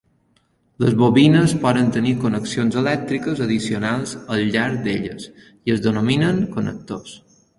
Les 0.83 0.93
bobines 1.01 1.51
poden 1.65 1.91
tenir 1.97 2.13
connexions 2.23 2.77
elèctriques 2.81 3.43
addicionals 3.47 4.15
al 4.37 4.43
llarg 4.55 4.81
d'elles 4.87 5.29
i 5.51 5.75
es 5.77 5.83
denominen 5.87 6.41
connectors. 6.57 7.15